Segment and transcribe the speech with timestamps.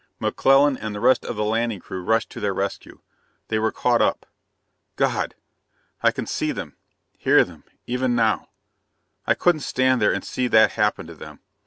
[0.17, 3.01] McClellan and the rest of the landing crew rushed to their rescue.
[3.49, 4.25] They were caught up.
[4.95, 5.35] God!
[6.01, 6.75] I can see them...
[7.19, 7.65] hear them...
[7.85, 8.49] even now!
[9.27, 11.41] "I couldn't stand there and see that happen to them.